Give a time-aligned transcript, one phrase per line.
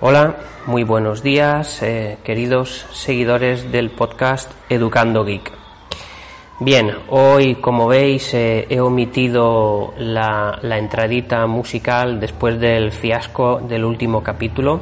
[0.00, 0.34] Hola,
[0.66, 5.52] muy buenos días, eh, queridos seguidores del podcast Educando Geek.
[6.58, 14.20] Bien, hoy como veis eh, he omitido la, entradita musical después del fiasco del último
[14.20, 14.80] capítulo.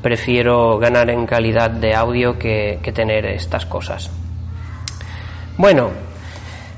[0.00, 4.08] Prefiero ganar en calidad de audio que, tener estas cosas.
[5.58, 5.90] Bueno,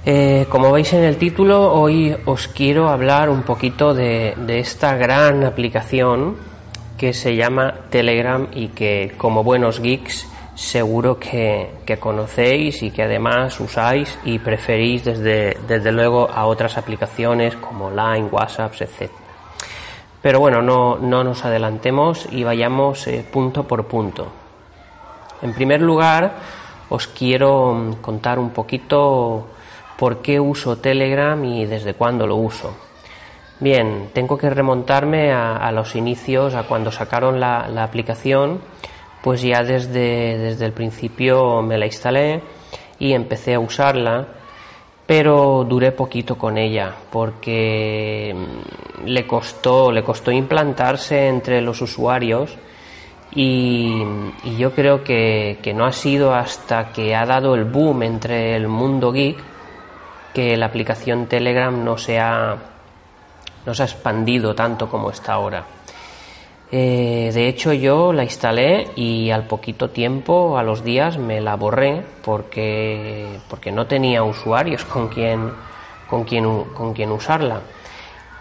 [0.06, 5.44] eh, como veis en el título, hoy os quiero hablar un poquito de esta gran
[5.44, 6.55] aplicación
[6.96, 13.60] que se llama Telegram y que como buenos geeks seguro que, conocéis y que además
[13.60, 19.10] usáis y preferís desde, desde luego a otras aplicaciones como Line, WhatsApp, etc.
[20.22, 24.28] Pero bueno, no, no nos adelantemos y vayamos eh, punto por punto.
[25.42, 26.32] En primer lugar,
[26.88, 29.46] os quiero mm, contar un poquito
[29.98, 32.85] por qué uso Telegram y desde cuándo lo uso.
[33.58, 38.60] Bien, tengo que remontarme a, los inicios, a cuando sacaron la, aplicación,
[39.22, 42.42] pues ya desde, desde el principio me la instalé
[42.98, 44.26] y empecé a usarla,
[45.06, 52.58] pero duré poquito con ella porque mm, le costó, le costó implantarse entre los usuarios
[53.34, 54.02] y,
[54.58, 58.68] yo creo que, que, no ha sido hasta que ha dado el boom entre el
[58.68, 59.38] mundo geek
[60.34, 62.75] que la aplicación Telegram no se ha
[63.66, 65.66] no se ha expandido tanto como está ahora.
[66.70, 71.54] Eh, de hecho yo la instalé y al poquito tiempo, a los días, me la
[71.56, 75.52] borré porque, porque no tenía usuarios con quien,
[76.08, 77.60] con quien, con quien usarla.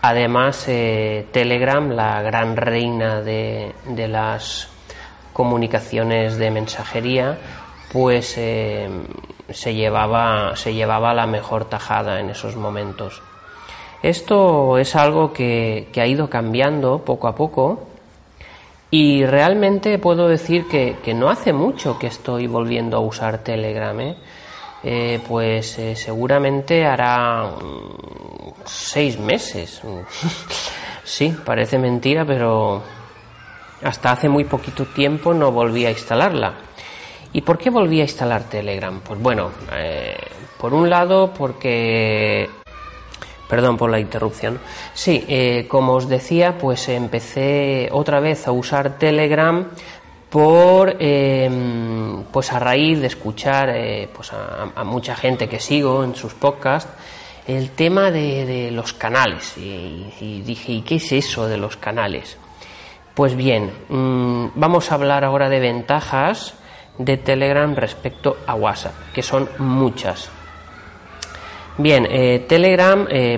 [0.01, 4.69] Además, eh, Telegram, la gran reina de, de, las
[5.33, 7.39] comunicaciones de mensajería,
[7.91, 8.87] pues eh,
[9.49, 13.21] se, llevaba, se llevaba la mejor tajada en esos momentos.
[14.05, 17.87] Esto es algo que, ha ido cambiando poco a poco
[18.91, 23.99] y realmente puedo decir que, no hace mucho que estoy volviendo a usar Telegram.
[23.99, 24.15] ¿eh?
[24.83, 29.81] Eh, pues eh, seguramente hará mm, seis meses.
[31.03, 32.83] sí, parece mentira, pero
[33.81, 36.53] hasta hace muy poquito tiempo no volví a instalarla.
[37.33, 39.01] ¿Y por qué volví a instalar Telegram?
[39.01, 39.49] Pues bueno,
[40.59, 42.47] por un lado porque
[43.47, 44.59] Perdón por la interrupción.
[44.94, 49.67] Sí, eh, como os decía, pues empecé otra vez a usar Telegram
[50.29, 56.16] por em, pues a raíz de escuchar eh, pues a, mucha gente que sigo en
[56.16, 56.91] sus podcasts
[57.47, 62.38] el tema de, los canales y, dije ¿y qué es eso de los canales?
[63.13, 66.56] Pues bien, mm, vamos a hablar ahora de ventajas
[66.97, 70.29] de Telegram respecto a WhatsApp, que son muchas.
[71.78, 73.38] Bien, eh, Telegram, eh,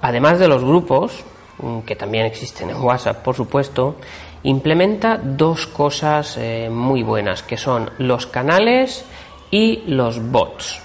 [0.00, 1.24] además de los grupos,
[1.58, 3.96] mm, que también existen en WhatsApp, por supuesto,
[4.44, 9.04] implementa dos cosas eh, muy buenas, que son los canales
[9.50, 10.82] y los bots.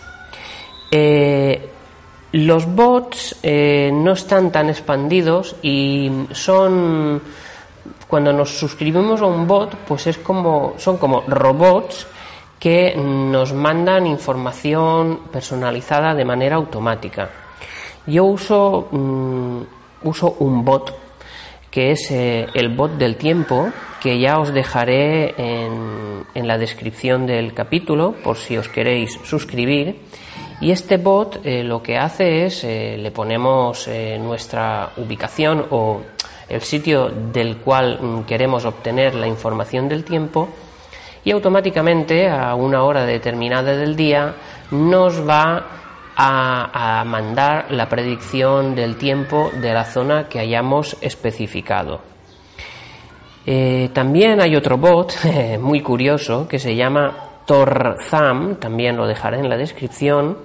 [2.33, 7.21] los bots no están tan expandidos y son
[8.07, 12.07] cuando nos suscribimos a un bot, pues es como son como robots
[12.61, 17.27] que nos mandan información personalizada de manera automática.
[18.05, 19.61] Yo uso, mm,
[20.03, 20.93] uso un bot
[21.71, 27.25] que es eh, el bot del tiempo, que ya os dejaré en, en, la descripción
[27.25, 29.95] del capítulo por si os queréis suscribir.
[30.59, 33.89] Y este bot eh, lo que hace es, eh, le ponemos
[34.19, 36.01] nuestra ubicación o
[36.47, 40.47] el sitio del cual mm, queremos obtener la información del tiempo
[41.23, 44.35] y automáticamente a una hora determinada del día
[44.71, 45.65] nos va
[46.15, 52.01] a, mandar la predicción del tiempo de la zona que hayamos especificado.
[53.45, 55.13] Eh, también hay otro bot
[55.59, 60.37] muy curioso que se llama Torzam, también lo dejaré en la descripción.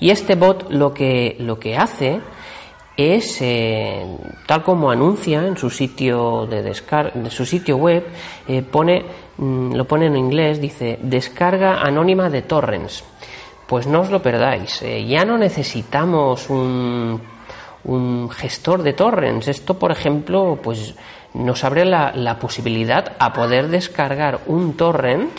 [0.00, 2.20] Y este bot lo que, lo que hace
[2.96, 4.04] es, eh,
[4.46, 6.72] tal como anuncia en su sitio de,
[7.30, 8.06] su sitio web,
[8.46, 9.04] eh, pone,
[9.36, 13.04] mm, lo pone en inglés, dice descarga anónima de torrents.
[13.66, 17.20] Pues no os lo perdáis, eh, ya no necesitamos un,
[17.84, 19.48] un, gestor de torrents.
[19.48, 20.94] Esto, por ejemplo, pues
[21.32, 25.32] nos abre la, la posibilidad a poder descargar un torrent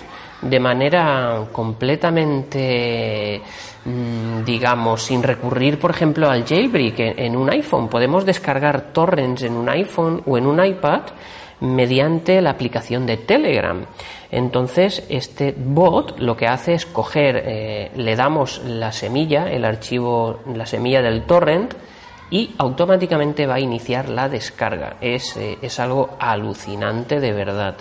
[0.50, 3.42] de manera completamente
[3.84, 7.90] mm, digamos, sin recurrir, por ejemplo, al jailbreak en un iPhone.
[7.90, 11.02] Podemos descargar torrents en un iPhone o en un iPad
[11.62, 13.86] mediante la aplicación de Telegram.
[14.30, 20.42] Entonces, este bot lo que hace es coger, eh, le damos la semilla, el archivo,
[20.54, 21.74] la semilla del torrent,
[22.30, 24.98] y automáticamente va a iniciar la descarga.
[25.00, 27.76] Es, eh, es algo alucinante de verdad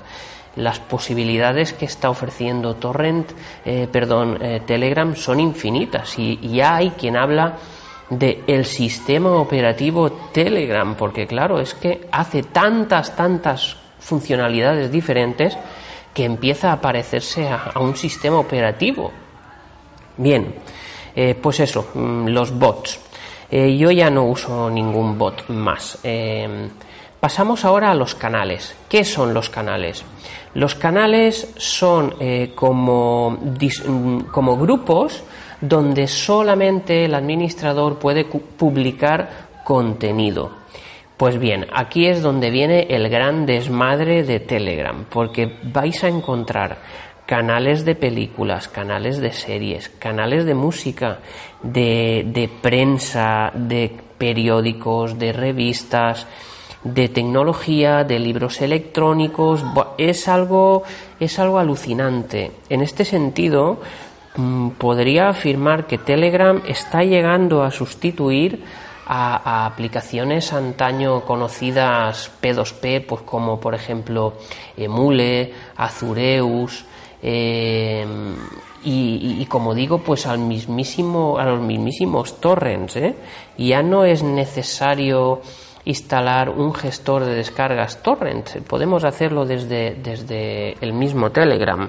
[0.56, 3.30] las posibilidades que está ofreciendo Torrent,
[3.64, 7.58] eh, perdón, eh, Telegram son infinitas y ya hay quien habla
[8.10, 15.56] de el sistema operativo Telegram, porque claro, es que hace tantas, tantas funcionalidades diferentes
[16.12, 19.10] que empieza a parecerse a, un sistema operativo.
[20.16, 20.54] Bien,
[21.16, 23.00] eh, pues eso, mm, los bots.
[23.50, 25.98] yo ya no uso ningún bot más.
[27.24, 28.76] Pasamos ahora a los canales.
[28.86, 30.04] ¿Qué son los canales?
[30.52, 33.38] Los canales son eh, como,
[34.58, 35.22] grupos
[35.58, 40.50] donde solamente el administrador puede publicar contenido.
[41.16, 46.76] Pues bien, aquí es donde viene el gran desmadre de Telegram, porque vais a encontrar
[47.24, 51.20] canales de películas, canales de series, canales de música,
[51.62, 56.26] de prensa, de periódicos, de revistas,
[56.84, 59.64] de tecnología, de libros electrónicos,
[59.98, 60.82] es algo,
[61.18, 62.52] es algo alucinante.
[62.68, 63.80] En este sentido,
[64.36, 68.62] mm, podría afirmar que Telegram está llegando a sustituir
[69.06, 74.34] a, aplicaciones antaño conocidas P2P, pues como por ejemplo
[74.76, 76.84] Emule, Azureus,
[77.22, 78.06] eh,
[78.86, 82.96] y, como digo, pues al mismísimo, a los mismísimos torrents.
[82.96, 83.14] ¿eh?
[83.56, 85.40] Ya no es necesario
[85.84, 88.48] instalar un gestor de descargas torrent.
[88.66, 91.88] Podemos hacerlo desde, desde el mismo Telegram.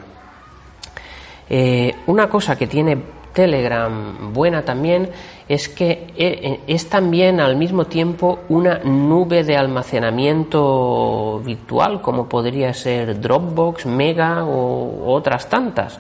[1.50, 2.98] Eh, una cosa que tiene
[3.34, 5.10] Telegram buena también
[5.48, 12.74] es que eh, es también al mismo tiempo una nube de almacenamiento virtual como podría
[12.74, 16.00] ser Dropbox, Mega o otras tantas.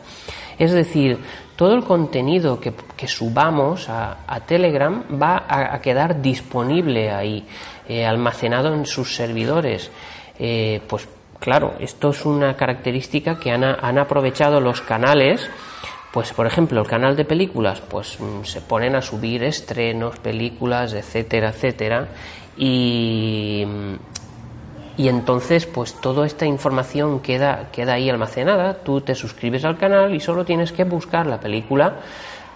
[0.57, 1.19] Es decir,
[1.55, 7.45] todo el contenido que, subamos a, Telegram va a, quedar disponible ahí,
[7.87, 9.91] eh, almacenado en sus servidores.
[10.37, 11.07] Eh, pues
[11.39, 15.49] claro, esto es una característica que han, han, aprovechado los canales.
[16.11, 20.93] Pues por ejemplo, el canal de películas, pues mm, se ponen a subir estrenos, películas,
[20.93, 22.07] etcétera, etcétera.
[22.57, 23.65] Y,
[24.97, 30.13] y entonces pues toda esta información queda, queda ahí almacenada, tú te suscribes al canal
[30.13, 31.97] y solo tienes que buscar la película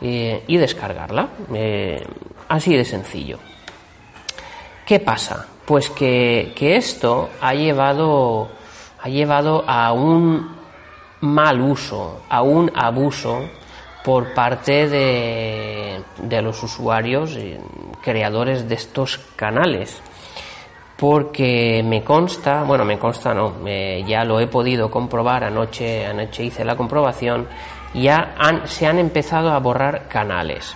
[0.02, 2.06] eh, y descargarla, eh,
[2.48, 3.40] así de sencillo.
[4.86, 5.46] ¿Qué pasa?
[5.66, 8.50] Pues que, esto ha llevado,
[9.02, 10.58] ha llevado a un
[11.22, 13.42] mal uso, a un abuso
[14.04, 17.38] por parte de, de los usuarios,
[18.02, 20.02] creadores de estos canales
[21.00, 26.66] porque me consta, bueno, me consta no, ya lo he podido comprobar, anoche, anoche hice
[26.66, 27.48] la comprobación,
[27.94, 28.36] ya
[28.66, 30.76] se han empezado a borrar canales.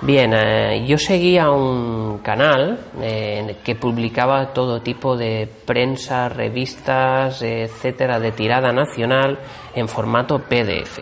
[0.00, 8.20] Bien, eh, yo seguía un canal eh, que publicaba todo tipo de prensa, revistas, etcétera,
[8.20, 9.40] de tirada nacional
[9.74, 11.00] en formato PDF.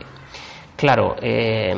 [0.77, 1.75] Claro, eh,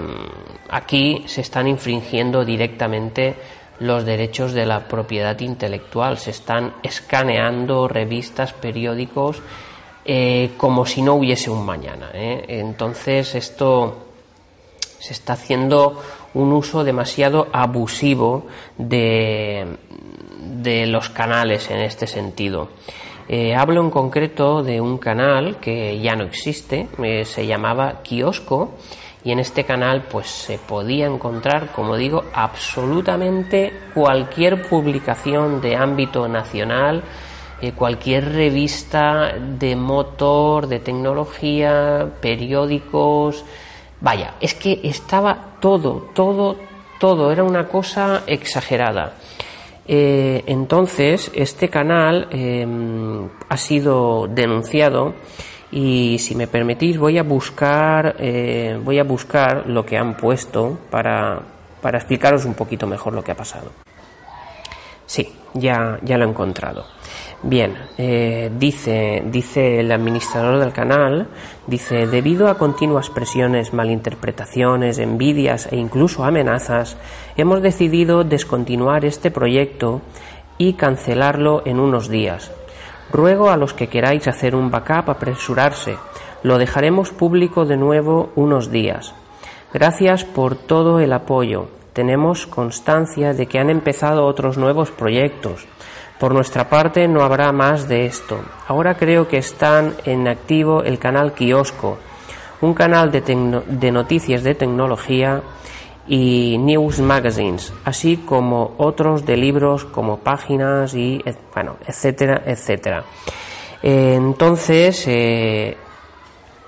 [0.70, 3.34] aquí se están infringiendo directamente
[3.80, 6.18] los derechos de la propiedad intelectual.
[6.18, 9.42] Se están escaneando revistas, periódicos,
[10.04, 12.10] eh, como si no hubiese un mañana.
[12.14, 12.44] ¿eh?
[12.48, 14.06] Entonces esto
[14.98, 16.02] se está haciendo
[16.34, 18.46] un uso demasiado abusivo
[18.76, 19.66] de,
[20.40, 22.68] de los canales en este sentido.
[23.28, 26.88] Eh, hablo en concreto de un canal que ya no existe,
[27.24, 28.72] se llamaba Kiosco
[29.24, 36.28] y en este canal pues se podía encontrar, como digo, absolutamente cualquier publicación de ámbito
[36.28, 37.02] nacional,
[37.60, 43.44] eh, cualquier revista de motor, de tecnología, periódicos,
[44.00, 46.56] vaya, es que estaba todo, todo,
[47.00, 49.14] todo, era una cosa exagerada.
[49.90, 55.14] Eh, entonces, este canal em, ha sido denunciado
[55.70, 60.78] y si me permitís voy a buscar eh, voy a buscar lo que han puesto
[60.90, 61.40] para,
[61.82, 63.70] para explicaros un poquito mejor lo que ha pasado.
[65.06, 66.86] Sí ya ya lo he encontrado.
[67.42, 71.28] Bien eh, dice dice el administrador del canal
[71.66, 76.96] dice debido a continuas presiones malinterpretaciones envidias e incluso amenazas
[77.36, 80.00] hemos decidido descontinuar este proyecto
[80.56, 82.50] y cancelarlo en unos días
[83.12, 85.96] Ruego a los que queráis hacer un backup apresurarse.
[86.42, 89.14] Lo dejaremos público de nuevo unos días.
[89.72, 91.68] Gracias por todo el apoyo.
[91.92, 95.66] Tenemos constancia de que han empezado otros nuevos proyectos.
[96.18, 98.40] Por nuestra parte no habrá más de esto.
[98.66, 101.98] Ahora creo que están en activo el canal Kiosco,
[102.60, 103.20] un canal de,
[103.66, 105.42] de noticias de tecnología
[106.08, 111.22] y news magazines, así como otros de libros como páginas y
[111.54, 113.04] bueno, etcétera, etcétera.
[113.82, 115.76] entonces, eh,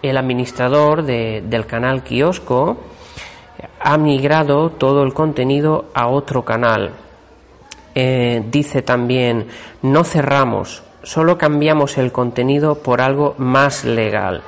[0.02, 2.78] el administrador del canal Kiosco
[3.80, 6.92] ha migrado todo el contenido a otro canal.
[7.94, 9.46] Eh, dice también,
[9.82, 14.42] no cerramos, solo cambiamos el contenido por algo más legal.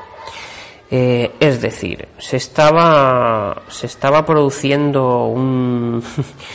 [0.95, 6.05] Eh, es decir, se estaba, se estaba produciendo un,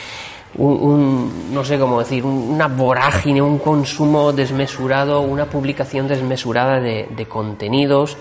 [0.57, 8.15] un, no sé cómo decir, una vorágine, un consumo desmesurado, una publicación desmesurada de, contenidos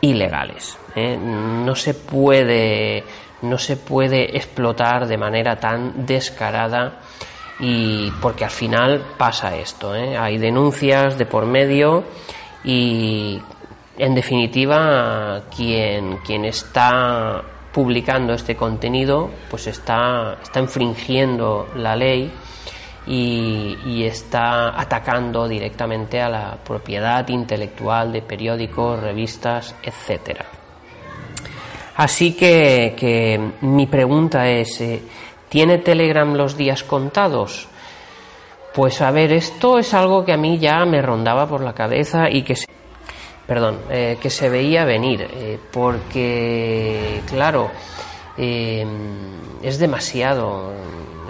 [0.00, 0.78] ilegales.
[0.96, 1.18] ¿eh?
[1.18, 3.04] No se puede,
[3.42, 7.00] no se puede explotar de manera tan descarada
[7.60, 10.16] y porque al final pasa esto, ¿eh?
[10.16, 12.04] hay denuncias de por medio
[12.64, 13.42] y
[13.96, 22.32] en definitiva, quien, quien está publicando este contenido, pues está, está infringiendo la ley
[23.06, 30.46] y, está atacando directamente a la propiedad intelectual de periódicos, revistas, etcétera.
[31.96, 35.02] Así que, que, mi pregunta es, eh,
[35.48, 37.68] ¿tiene Telegram los días contados?
[38.74, 42.28] Pues a ver, esto es algo que a mí ya me rondaba por la cabeza
[42.30, 42.56] y que
[43.46, 47.70] perdón, eh, que se veía venir, eh, porque, claro,
[48.36, 48.86] eh,
[49.62, 50.72] es demasiado,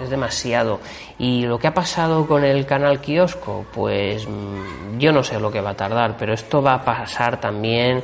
[0.01, 0.79] es demasiado.
[1.19, 5.51] Y lo que ha pasado con el canal kiosco, pues mm, yo no sé lo
[5.51, 8.03] que va a tardar, pero esto va a pasar también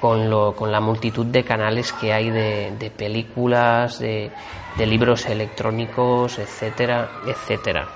[0.00, 4.30] con, lo, con la multitud de canales que hay de, películas, de,
[4.76, 7.88] de libros electrónicos, etcétera, etcétera.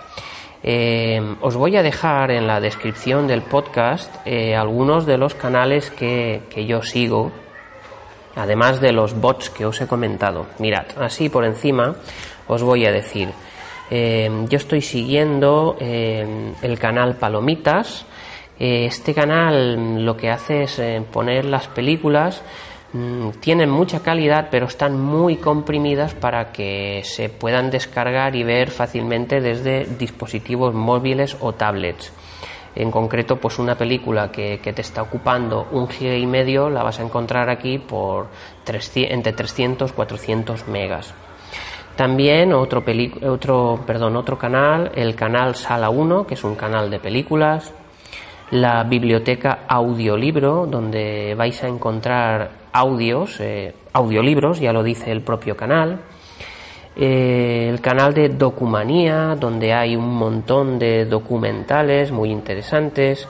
[0.69, 5.93] Eh, os voy a dejar en la descripción del podcast eh, algunos de los canales
[5.93, 7.31] que, yo sigo,
[8.35, 10.47] además de los bots que os he comentado.
[10.59, 11.95] Mirad, así por encima
[12.49, 13.29] os voy a decir,
[13.93, 18.05] eh, yo estoy siguiendo el canal Palomitas.
[18.59, 20.83] este canal lo que hace es
[21.13, 22.43] poner las películas
[22.97, 28.71] Mm, tienen mucha calidad pero están muy comprimidas para que se puedan descargar y ver
[28.71, 32.11] fácilmente desde dispositivos móviles o tablets.
[32.75, 36.99] En concreto, pues una película que, te está ocupando un giga y medio la vas
[36.99, 38.29] a encontrar aquí por
[38.67, 41.15] entre 300 400 megas.
[41.97, 42.83] También otro,
[43.27, 47.73] otro, perdón, otro canal, el canal Sala 1, que es un canal de películas.
[48.53, 55.57] La biblioteca Audiolibro, donde vais a encontrar audios, eh, audiolibros, ya lo dice el propio
[55.57, 55.99] canal.
[56.95, 63.27] Eh, el canal de Documanía, donde hay un montón de documentales muy interesantes.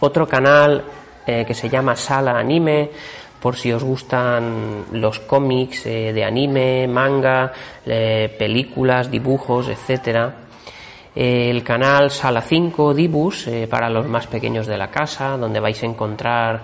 [0.00, 0.82] Otro canal
[1.26, 2.90] eh, que se llama Sala Anime,
[3.38, 7.52] por si os gustan los cómics de anime, manga,
[7.84, 10.49] películas, dibujos, etcétera.
[11.14, 15.86] El canal Sala 5 Dibus para los más pequeños de la casa, donde vais a
[15.86, 16.62] encontrar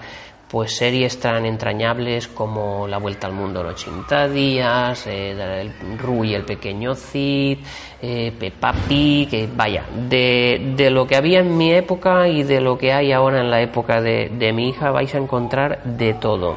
[0.48, 6.44] pues series tan entrañables como La Vuelta al Mundo en 80 días, eh, Rui el
[6.44, 7.58] Pequeño Cid,
[8.00, 12.60] eh, Peppa Pig, que vaya, de, de, lo que había en mi época y de
[12.60, 16.14] lo que hay ahora en la época de, de mi hija vais a encontrar de
[16.14, 16.56] todo.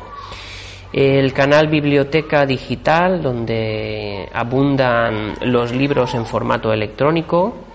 [0.93, 7.68] El canal Biblioteca Digital, donde abundan los libros en formato electrónico.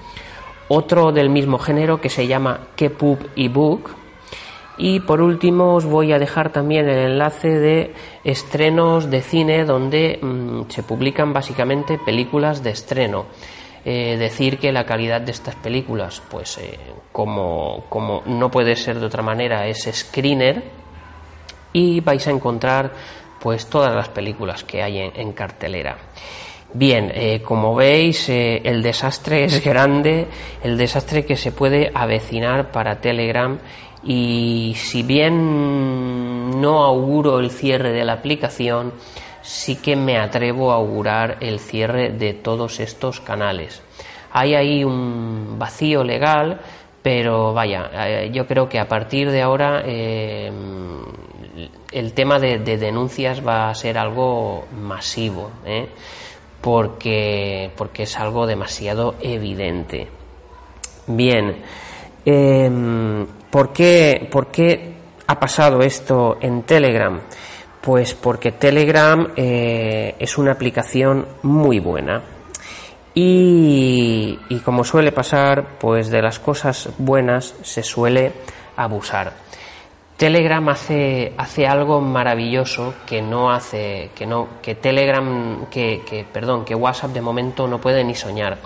[0.69, 3.91] Otro del mismo género que se llama Kepub ebook
[4.77, 7.95] y por último os voy a dejar también el enlace de
[8.25, 13.27] estrenos de cine donde mm, se publican básicamente películas de estreno.
[13.87, 16.79] Eh, decir que la calidad de estas películas, pues eh,
[17.13, 20.65] como, como no puede ser de otra manera, es screener
[21.75, 22.93] y vais a encontrar
[23.41, 25.99] pues todas las películas que hay en, cartelera.
[26.77, 30.27] Bien, eh, como veis, el desastre es grande,
[30.63, 33.59] el desastre que se puede avecinar para Telegram
[34.03, 38.93] y si bien no auguro el cierre de la aplicación,
[39.41, 43.83] sí que me atrevo a augurar el cierre de todos estos canales.
[44.33, 46.61] Hay ahí un vacío legal,
[47.03, 50.51] pero vaya, eh, yo creo que a partir de ahora eh,
[51.93, 55.89] el tema de, denuncias va a ser algo masivo, ¿eh?
[56.65, 60.09] Porque, porque es algo demasiado evidente.
[61.07, 61.57] Bien,
[62.25, 64.95] em, ¿Por qué,
[65.27, 67.21] ha pasado esto en Telegram?
[67.83, 72.23] Pues porque Telegram eh, es una aplicación muy buena.
[73.15, 78.33] Y, como suele pasar, pues de las cosas buenas se suele
[78.75, 79.44] abusar.
[80.17, 86.75] Telegram hace, hace algo maravilloso que no hace, que no, que Telegram, que, perdón, que
[86.75, 88.59] WhatsApp de momento no puede ni soñar,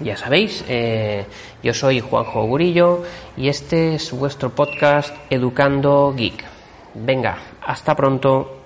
[0.00, 1.26] Ya sabéis, eh,
[1.62, 3.02] yo soy Juanjo Gurillo
[3.36, 6.44] y este es vuestro podcast Educando Geek.
[6.94, 8.57] Venga, hasta pronto.